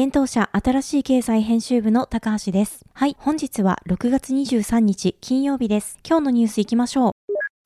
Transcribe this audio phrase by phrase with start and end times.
[0.00, 2.84] 現当社新しい経済編集部の高橋です。
[2.94, 5.98] はい、本日は6月23日金曜日です。
[6.08, 7.12] 今日のニュース行きましょう。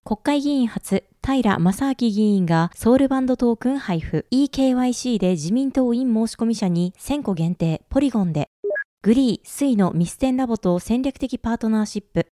[0.03, 8.49] 国会議員初、平正明議員がソウルバンドトークン配布、eKYC で自民党員申込者に1000個限定、ポリゴンで、
[9.03, 12.29] グリー、 Sui の Mysten Labs と戦略的パートナーシップ、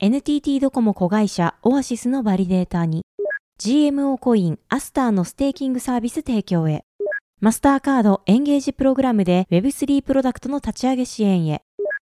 [0.00, 3.02] NTT ドコモ子会社 Oasys のバリデーターに、
[3.60, 6.84] GMO コイン、 Astar のステーキングサービス提供へ、
[7.44, 11.60] マスターカードエンゲージプログラムで Web3 プロダクトの立ち上げ支援へ、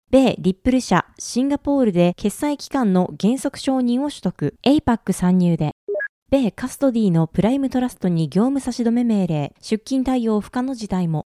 [0.09, 5.71] 米リップル社シンガポールで決済機関の原則承認を取得、APAC 参入で、
[6.31, 11.25] 米カストディのプライムトラストに業務差し止め命令、出金対応不可の事態も、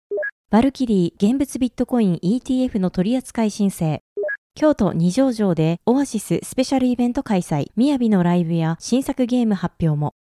[0.51, 3.99] バルキリー現物ビットコイン ETF の取扱い申請、
[4.55, 10.15] 京都二条城でオアシススペシャルイベント開催、みやびのライブや新作ゲーム発表も、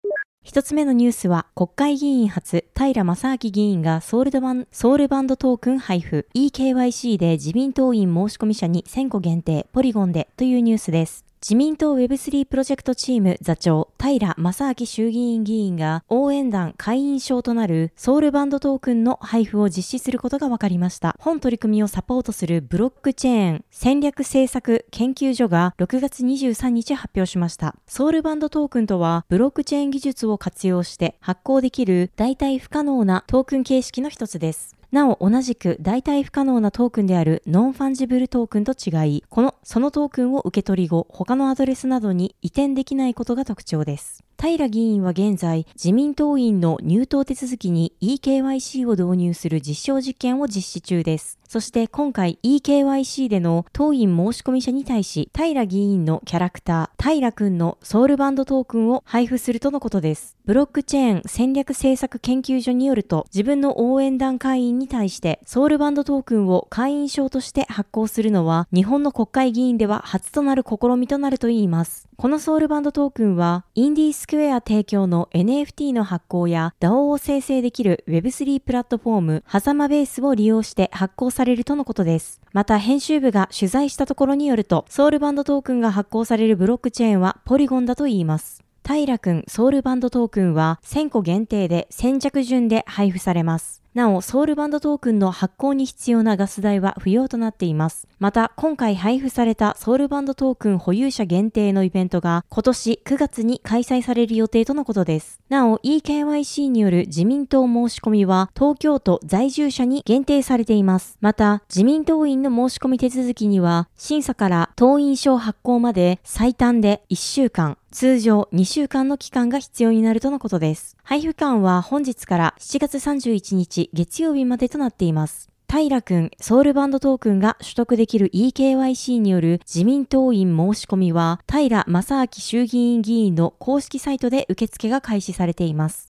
[0.45, 11.32] 一つ目のニュースは、国会議員初、平正明議員がソウルバンソウルバンドトークン配布、eKYC で自民党員申込者に1000個限定、ポリゴンでというニュースです。
[11.43, 21.17] 自民党 Web3 プロジェクトチーム座長、平正明衆議院議員が応援団会員証となるソウルバンドトークンの配布を実施することが分かりました。
[21.19, 27.75] 本取り組みをサポートするブロックチェーン戦略政策研究所が6月23日発表しました。
[27.89, 34.77] ソウルバンドトークンとはブロックチェーン技術を活用して発行できる代替不可能なトークン形式の一つです。
[34.93, 44.23] なお同じく代替不可能なトークンであるノンファンジブルトークンと違い、この、そのトークンを受け取り後、他のアドレスなどに移転できないことが特徴です。
[44.43, 51.39] 平議員は現在、自民党員の入党手続きに eKYC を導入する実証実験を実施中です。
[51.47, 60.37] そして今回 eKYC での党員申込者に対し、平議員のキャラクター、平くんのソウルバウンドトークンを配布するとのことです。
[60.45, 72.09] ブロックチェーン戦略政策研究所によると、自分の応援団会員に対してソウルバウンドトークンを会員証として発行するのは、日本の国会議員では初となる試みとなるといいます。
[72.23, 82.41] このソウルバンドトークンは、インディースクエア提供の NFT の発行や DAO を生成できる Web3 プラットフォーム、ハザマベースを利用して発行されるとのことです。
[82.53, 88.63] また、編集部が取材したところによると、ソウルバンドトークンが発行されるブロックチェーンはポリゴンだといいます。
[88.87, 93.82] 平くんソウルバンドトークンは1000個限定で先着順で配布されます。
[93.95, 98.09] なお、ソウルバンドトークンの発行に必要なガス代は不要となっています。
[98.19, 105.41] また、今回配布されたソウルバンドトークン保有者限定のイベントが今年9月に開催される予定とのことです。
[105.51, 111.19] なお、eKYC による自民党申し込みは東京都在住者に限定されています。
[111.21, 120.97] また、自民党員の申し込み手続きには審査から党員証発行まで最短で1週間、通常2週間の期間が必要になるとのことです。
[121.05, 125.51] 配布間は本日から7月31日月曜日までとなっています。
[125.71, 136.09] 平くん、ソウルバンドトークンが取得できる eKYC による自民党員申し込みは、平正明衆議院議員の公式サイトで受付が開始されています。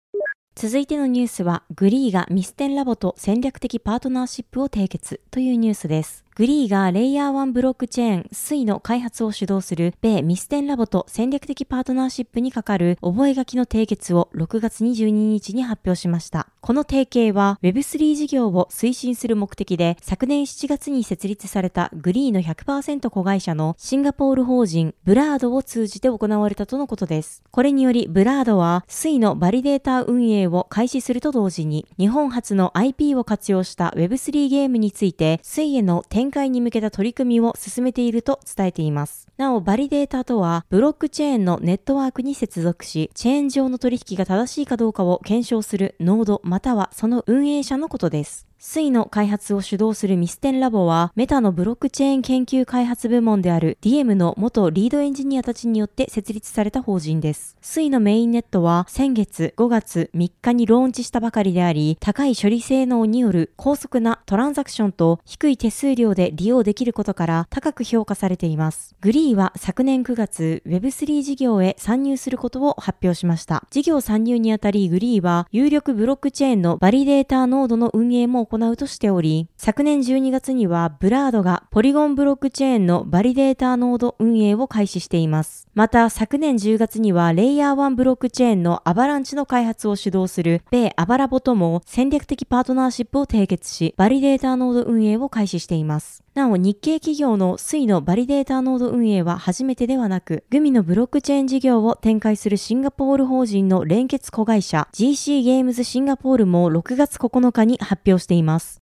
[0.54, 6.26] 続いてのニュースは、グリーがミステンラボと戦略的パートナーシップを締結というニュースです。
[6.34, 16.48] グリーがレイヤー1ブロックチェーン、 Sui の開発を主導する米ミステンラボと戦略的パートナーシップにかかる覚書の締結を6月22日に発表しました。
[16.62, 27.44] この提携は Web3 事業を推進する目的で昨年7月に設立されたグリーの100%子会社のシンガポール法人ブラードを通じて行われたとのことです。
[27.52, 39.28] これによりブラードは Sui のバリデータ運営を開始すると同時に日本初の IP を活用した Web3 ゲームについて Sui への展開に向けた取り組みを進めていると伝えています。
[39.38, 48.51] なお、バリデータとはブロックチェーンのネットワークに接続し、チェーン上の取引が正しいかどうかを検証するノードまたはその運営者のことです。
[48.64, 57.58] Sui の開発を主導するミステンラボは、メタのブロックチェーン研究開発部門である DM の元リードエンジニアたちによって設立された法人です。
[57.60, 68.96] Sui のメインネットは、先月5月3日にローンチしたばかりであり、高い処理性能による高速なトランザクションと低い手数料で利用できることから高く評価されています。
[69.02, 73.64] グリーは昨年9月、Web3 事業へ参入することを発表しました。
[73.72, 85.68] 事業参入にあたり、グリーは、有力ブロックチェーンのバリデーターノードの運営も行うとしており、昨年12月にはブラードがポリゴンブロックチェーンのバリデーターノード運営を開始しています。
[85.74, 96.21] また昨年10月にはレイヤー1ブロックチェーンのアバランチの開発を主導する米アバラボとも戦略的パートナーシップを締結し、バリデーターノード運営を開始しています。
[96.34, 108.81] なお、日系企業の Sui のバリデーターノード運営は初めてではなく、 gumi のブロックチェーン事業を展開するシンガポール法人の連結子会社 GC ゲームズシンガポールも6月9日に発表しています。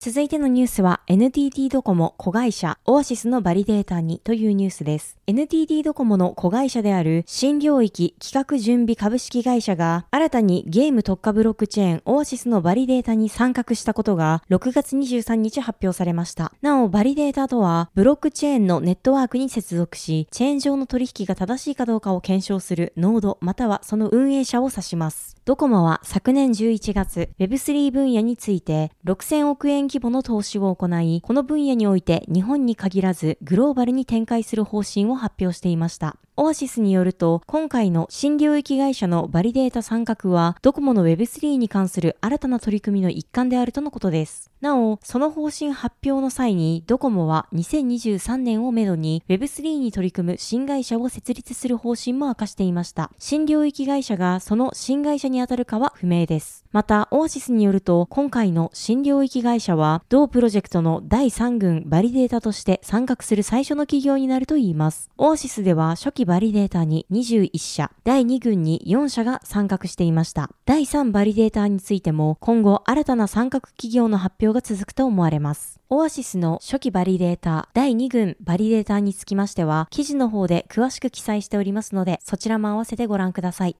[0.00, 5.18] 続いてのニュースは NTT ドコモ子会社オアシスのバリデータにというニュースです。
[5.26, 16.52] NTT ドコモの子会社である新領域企画準備株式会社が新たにゲーム特化ブロックチェーンオアシスのバリデータに参画したことが6月23日発表されました。
[16.62, 25.37] なお、バリデータとはブロックチェーンのネットワークに接続し、チェーン上の取引が正しいかどうかを検証するノードまたはその運営者を指します。
[25.48, 36.18] ドコモは昨年11月 Web3 分野について6000億円規模の投資を行い、この分野において日本に限らずグローバルに展開する方針を発表していました。
[36.40, 44.48] オアシスによると、今回の新領域会社のバリデータ参画は、ドコモの Web3 に関する新たな取り組みの一環であるとのことです。
[44.60, 53.10] なお、その方針発表の際に、ドコモは2023年をめどに Web3 に取り組む新会社を設立する方針も明かしていました。
[53.18, 56.64] 新領域会社がその新会社にあたるかは不明です。
[56.70, 65.08] また、オアシスによると、今回の新領域会社は、同プロジェクトの第3群バリデータとして参画する最初の企業になるといいます。
[65.16, 70.50] オアシスでは初期バリデータに21社、第2群に4社が参画していました。
[70.66, 75.80] 第3バリデータについても、今後新たな参画企業の発表が続くと思われます。
[75.88, 83.76] オアシスの初期バリデータ、第2群バリデータにつきましては、記事の方で詳しく記載しておりますので、そちらも合わせてご覧ください。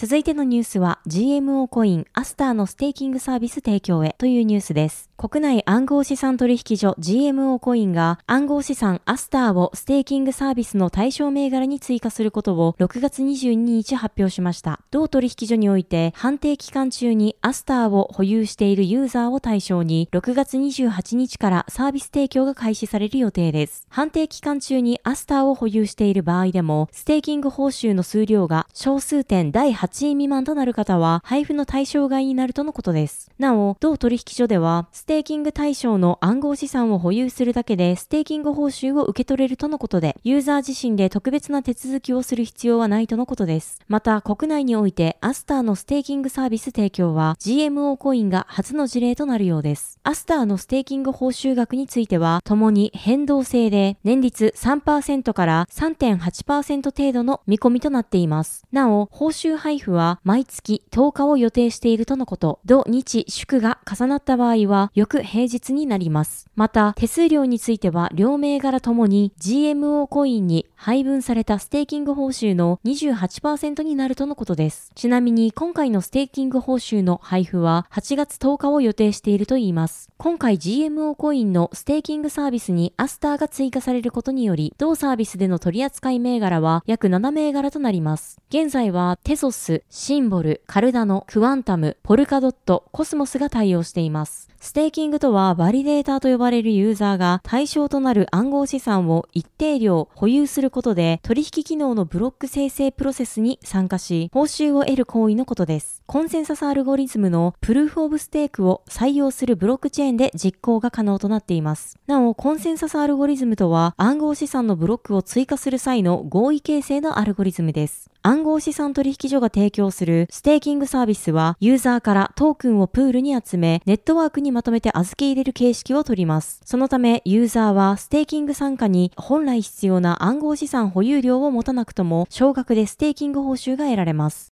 [0.00, 5.10] 続いてのニュースは GMO コインアスターのステーキングサービス提供へというニュースです。
[5.16, 14.78] 国内暗号資産取引所 GMO コインが暗号資産アスターをステーキングサービスの対象銘柄に追加することを6月22日発表しました。
[14.92, 23.84] 同取引所において判定期間中にアスターを保有しているユーザーを対象に6月28日からサービス提供が開始される予定です。
[23.88, 33.30] 判定期間中にアスターを保有している場合でもステーキング報酬の数量が小数点第8 8位未満となる方は配布の対象外になるとのことです。
[33.38, 43.80] なお、同取引所ではステーキング対象の暗号資産を保有するだけでステーキング報酬を受け取れるとのことで、ユーザー自身で特別な手続きをする必要はないとのことです。
[43.88, 49.98] また、国内においてアスターのステーキングサービス提供は GMO コインが初の事例となるようです。
[50.02, 58.64] アスターのステーキング報酬額については、共に変動制で年率3%から3.8%程度の見込みとなっています。
[58.70, 62.60] なお、報酬配布は毎月10日を予定しているとのこと。
[62.64, 66.46] 土日祝が重なった場合は、翌平日になります。
[66.54, 74.92] また、手数料については、両銘柄ともに GMO コインに配分されたステーキング報酬の28%になるとのことです。
[74.94, 80.10] ちなみに、今回のステーキング報酬の配布は8月10日を予定しているといいます。
[80.18, 88.40] 今回 GMO コインのステーキングサービスにアスターが追加されることにより、同サービスでの取扱い銘柄は約7銘柄となります。
[88.50, 94.48] 現在はテゾス、シンボル、カルダノ、クワンタム、ポルカドット、コスモスが対応しています。
[94.60, 105.97] ステーキングとは、バリデーターと呼ばれるユーザーが対象となる暗号資産を一定量保有することで、取引機能のブロック生成プロセスに参加し、報酬を得る行為のことです。
[106.10, 111.98] コンセンサスアルゴリズムのプルーフオブステークを採用するブロックチェーンで実行が可能となっています。
[112.06, 118.10] なお、コンセンサスアルゴリズムとは、暗号資産のブロックを追加する際の合意形成のアルゴリズムです。
[118.22, 126.62] 暗号資産取引所が提供するステーキングサービスは、ユーザーからトークンをプールに集め、ネットワークにまとめて預け入れる形式をとります。
[126.64, 134.54] そのため、ユーザーはステーキング参加に本来必要な暗号資産保有量を持たなくとも、少額でステーキング報酬が得られます。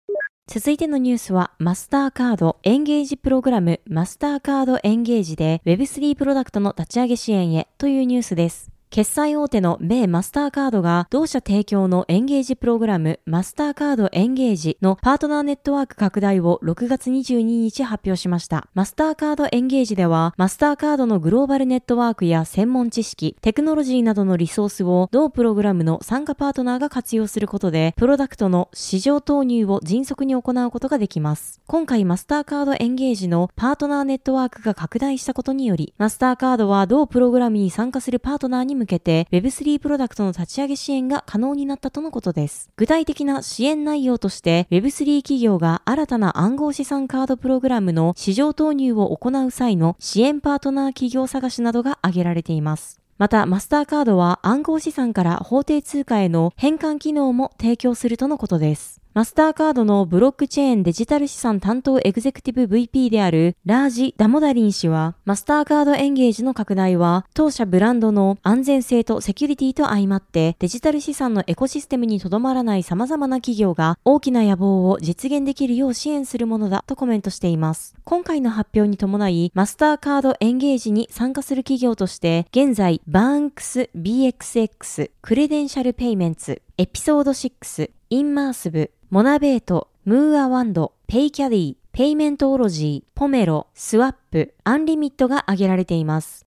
[0.54, 8.70] 続いてのニュースは、マスターカードエンゲージプログラムマスターカードエンゲージで Web3 プロダクトの立ち上げ支援へというニュースです。
[8.92, 18.68] 決済大手の米マスターカードが同社提供のエンゲージプログラムマスターカードエンゲージのパートナーネットワーク拡大を6月22日発表しました。
[18.74, 31.62] マスターカードエンゲージではマスターカードのグローバルネットワークや専門知識、テクノロジーなどのリソースを同プログラムの参加パートナーが活用することでプロダクトの市場投入を迅速に行うことができます。
[31.66, 42.70] 今回マスターカードエンゲージのパートナーネットワークが拡大したことによりマスターカードは同プログラムに参加するパートナーに向けて Web3 プロダクトの立ち上げ支援が可能になったとのことです。
[42.76, 53.00] 具体的な支援内容として Web3 企業が新たな暗号資産カードプログラムの市場投入を行う際の支援パートナー企業探しなどが挙げられています。
[53.18, 59.00] また、マスターカードは暗号資産から法定通貨への変換機能も提供するとのことです。
[59.14, 77.94] マスターカードのブロックチェーンデジタル資産担当エグゼクティブ VP であるラージ・ダモダリン氏は、マスターカードエンゲージの拡大は、当社ブランドの安全性とセキュリティと相まってデジタル資産のエコシステムにとどまらない様々な企業が大きな野望を実現できるよう支援するものだとコメントしています。
[78.06, 96.46] 今回の発表に伴い、マスターカードエンゲージに参加する企業として、現在、バーンクス BXX、クレデンシャルペイメンツ、エピソード6、インマースブ、モナベート、ムーアワンド、ペイキャディ、ペイメントオロジー、ポメロ、スワップ、アンリミットが挙げられています。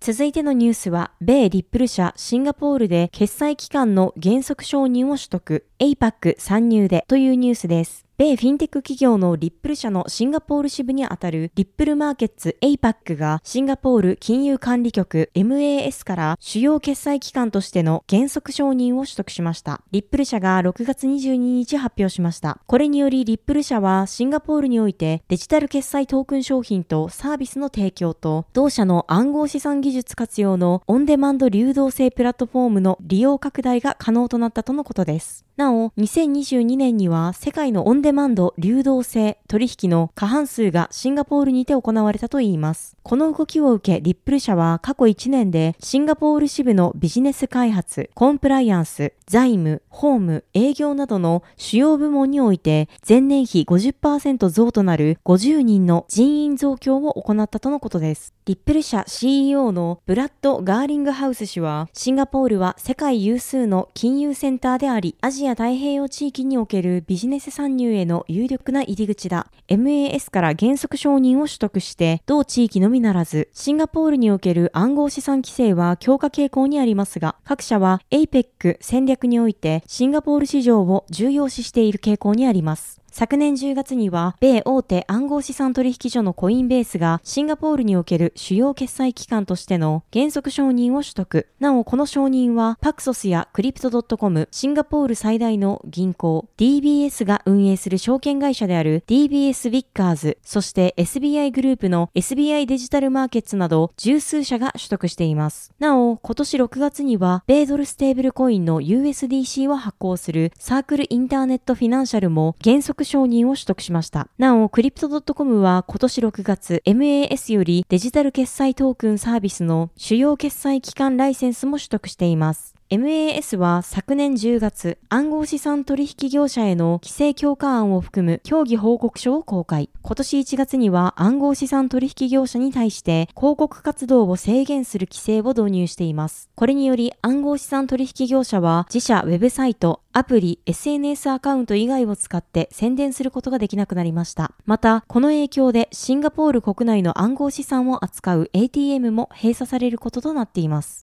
[0.00, 8.09] 続いてのニュースは、米リップル社シンガポールで決済機関の原則承認を取得、APAC 参入でというニュースです。
[8.20, 19.80] 米フィンテック企業のリップル社のシンガポール支部にあたるリップルマーケッツ APAC がシンガポール金融管理局 MAS から主要決済機関としての原則承認を取得しました。
[19.90, 22.60] リップル社が6月22日発表しました。
[22.66, 35.46] これによりリップル社はシンガポールにおいてデジタル決済トークン商品とサービスの提供と同社の暗号資産技術活用のオンデマンド流動性プラットフォームの利用拡大が可能となったとのことです。
[35.60, 42.96] なお、2022年には世界のオンデマンド流動性取引の過半数がシンガポールにて行われたといいます。
[43.02, 58.32] この動きを受け、リップル社は過去1年でシンガポール支部のビジネス開発、コンプライアンス、財務、ホーム、営業などの主要部門において前年比50%増となる50人の人員増強を行ったとのことです。
[58.46, 69.46] リップル社 CEO のブラッド・ガーリングハウス氏は、シンガポールは世界有数の金融センターであり、アジア太平洋地域におけるビジネス参入への有力な入り口だ。
[69.68, 82.99] MAS から原則承認を取得して、同地域のみならず、シンガポールにおける暗号資産規制は強化傾向にありますが、各社は APEC 戦略においてシンガポール市場を重要視している傾向にあります。
[83.12, 91.48] 昨年10月には、米大手暗号資産取引所のコインベースがシンガポールにおける主要決済機関としての原則承認を取得。
[91.58, 105.72] なお、この承認は、パクソスやクリプト .com、シンガポール最大の銀行、DBS が運営する証券会社である DBS ビッカーズ、そして SBI グループの SBI デジタルマーケッツなど十数社が取得しています。
[105.80, 114.28] なお、今年6月には、米ドルステーブルコインの USDC を発行するサークルインターネットフィナンシャルも原則承認を取得しました。
[114.38, 122.79] なお、クリプトドットコムは今年6月、MAS よりデジタル決済トークンサービスの主要決済機関ライセンスも取得しています。
[122.90, 129.90] MAS は昨年10月、暗号資産取引業者への規制強化案を含む協議報告書を公開。
[130.02, 136.50] 今年1月には暗号資産取引業者に対して広告活動を制限する規制を導入しています。
[136.56, 144.50] これにより暗号資産取引業者は自社ウェブサイト、アプリ、SNS アカウント以外を使って宣伝することができなくなりました。
[144.66, 151.06] また、この影響でシンガポール国内の暗号資産を扱う ATM も閉鎖されることとなっています。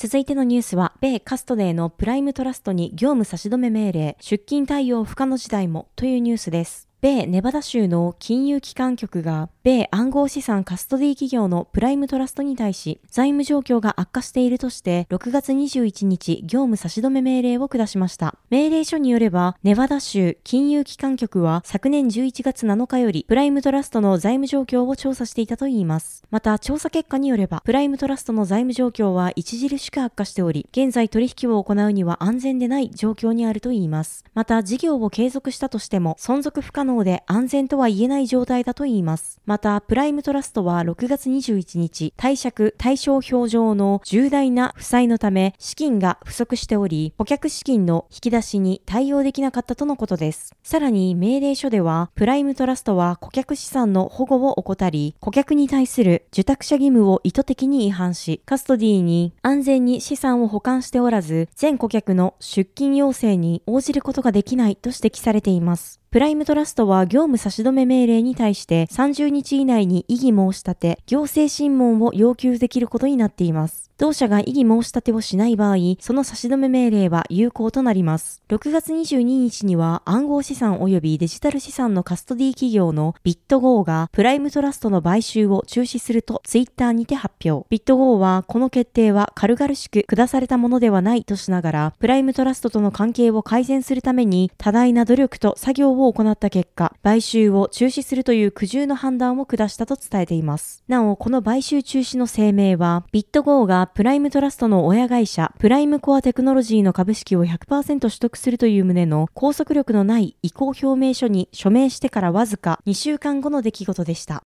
[0.00, 6.87] 続いてのニュースは、米カストデーのプライムトラストに業務差し止め命令、出勤対応不可の事態もというニュースです。
[7.00, 18.34] 米ネバダ州の金融機関局が米暗号資産カストディ企業のプライムトラストに対し財務状況が悪化しているとして6月21日業務差し止め命令を下しました。
[18.50, 26.24] 命令書によればネバダ州金融機関局は昨年11月7日よりプライムトラストの財務状況を調査していたといいます。
[26.32, 34.24] また調査結果によればプライムトラストの財務状況は著しく悪化しており現在取引を行うには安全でない状況にあるといいます。
[34.34, 39.40] また事業を継続したとしても存続不可能能で安全とは言えない状態だといいます。
[39.46, 50.54] また、プライムトラストは6月21日、貸借対象表上の重大な負債のため資金が不足しており、顧客資金の引き出しに対応できなかったとのことです。
[50.62, 66.00] さらに命令書では、プライムトラストは顧客資産の保護を怠り、顧客に対する受託者義務を意図的に違反し、カストディに安全に資産を保管しておらず、全顧客の出金要請に応じることができないと指摘されています。
[66.10, 73.90] プライムトラストは業務差し止め命令に対して30日以内に異議申し立て、行政審問を要求できることになっています。
[73.98, 78.40] 同社が異議申し立てをしない場合、その差し止め命令は有効となります。
[78.48, 87.66] 6月22日には暗号資産及びデジタル資産のカストディ企業のビットゴーがプライムトラストの買収を中止するとツイッターにて発表。
[87.68, 100.82] ビットゴーはこの決定は軽々しく下されたものではないとしながら、プライムトラストとの関係を改善するために多大な努力と作業を行った結果、買収を中止するという苦渋の判断を下したと伝えています。
[100.88, 114.42] なお、この買収中止の声明は、ビットゴーがプライムトラストの親会社、プライムコアテクノロジーの株式を100%取得するという旨の拘束力のない意向表明書に署名してからわずか2週間後の出来事でした。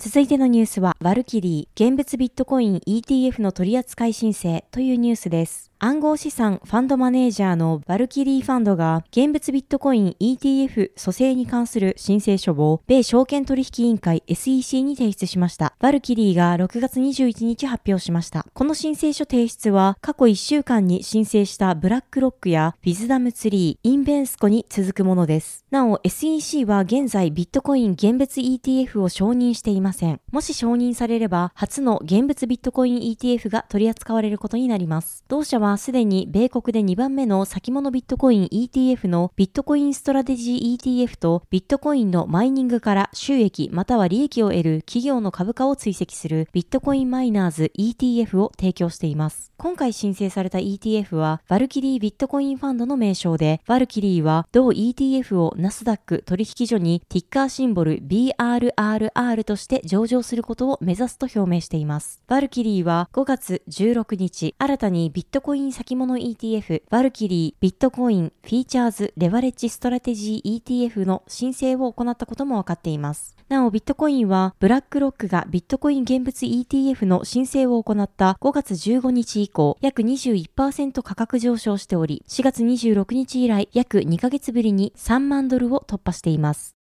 [0.00, 5.67] 続いてのニュースは、ワルキリー、現物ビットコイン ETF の取扱申請というニュースです。
[5.80, 15.74] 暗号資産ファンドマネージャーのバルキリーファンドが現物ビットコイン ETF 蘇生に関する申請書を米証券取引委員会 SEC に提出しました。
[15.78, 18.44] バルキリーが6月21日発表しました。
[18.54, 25.64] この申請書提出は過去1週間に申請したブラックロックやウィズダムツリー、インベンスコに続くものです。
[25.70, 30.20] なお SEC は現在ビットコイン現物 ETF を承認していません。
[30.32, 35.22] もし承認されれば初の現物ビットコイン ETF が取り扱われることになります。
[35.28, 49.52] 同社ははすでに米国で2番目の先物ビットコイン ETF のビットコインストラテジー ETF とビットコインのマイニングから収益または利益を得る企業の株価を追跡するビットコインマイナーズ ETF を提供しています。
[49.58, 62.22] 今回申請された ETF はバルキリービットコインファンドの名称で、バルキリーは同 ETF をナスダック取引所にティッカーシンボル BRRR として上場することを目指すと表明しています。
[62.28, 73.36] バルキリーは5月16日、新たにビットコインイン先物 ETF、バルキリー、ビットコイン、フューチャーズ、レバレッジストラテジー ETF の申請を行ったことも分かっています。
[73.48, 86.77] なお、ビットコインは、ブラックロックがビットコイン現物 ETF の申請を行った5月15日以降、約21%価格上昇しており、4月26日以来、約2ヶ月ぶりに3万ドルを突破しています。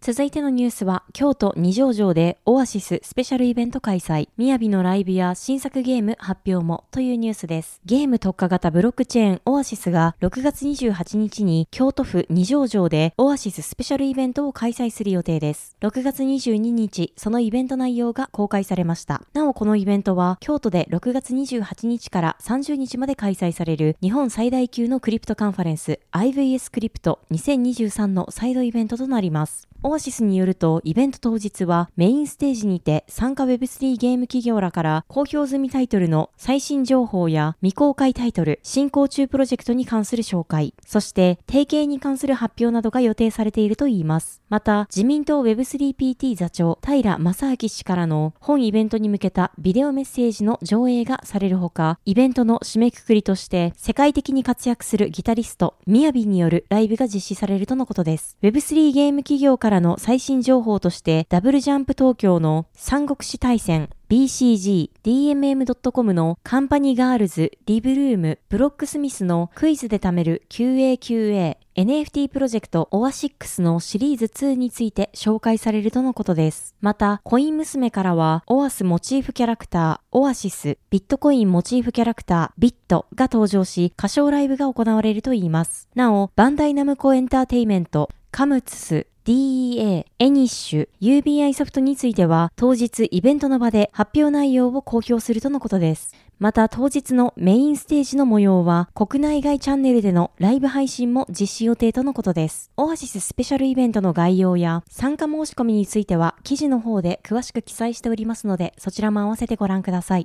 [0.00, 4.28] 続いてのニュースは、京都二条城でオアシススペシャルイベント開催。
[4.38, 7.80] 雅のライブや新作ゲーム発表もというニュースです。
[7.84, 15.76] ゲーム特化型ブロックチェーンオアシスが6月28日に京都府二条城でオアシススペシャルイベントを開催する予定です。
[15.80, 19.22] 6月22日、そのイベント内容が公開されました。
[19.34, 29.66] なおこのイベントは京都で6月28日から30日まで開催される日本最大級のクリプトカンファレンス IVS クリプト2023のサイドイベントとなります。
[29.88, 44.42] オアシスによると、イベント当日はメインステージにて参加 Web3 ゲーム企業らから公表済みタイトルの最新情報や未公開タイトル、進行中プロジェクトに関する紹介、そして提携に関する発表などが予定されているといいます。
[44.48, 58.36] また、自民党 Web3PT 座長、平正明氏からの本イベントに向けたビデオメッセージの上映がされるほか、イベントの締めくくりとして世界的に活躍するギタリスト、みやびによるライブが実施されるとのことです。
[58.42, 76.74] Web3 ゲーム企業からからの最新情報として、ダブルジャンプ東京の三国志大戦、BCG、DMM.com のカンパニーガールズ、リブルーム、ブロックスミスのクイズで貯める QAQA、NFT プロジェクトオアシックスのシリーズ2について紹介されるとのことです。
[76.80, 85.88] また、コイン娘からは、オアスモチーフキャラクター、オアシス、ビットコインモチーフキャラクター、ビットが登場し、歌唱ライブが行われるといいます。
[85.94, 96.14] なお、バンダイナムコエンターテイメント、 Com2uS、DEA、エニッシュ、UBI ソフトについては当日イベントの場で発表内容を公表するとのことです。
[96.38, 102.70] また当日のメインステージの模様は国内外チャンネルでのライブ配信も実施予定とのことです。
[102.78, 110.24] オアシススペシャルイベントの概要や参加申し込みについては記事の方で詳しく記載しておりますのでそちらも合わせてご覧ください。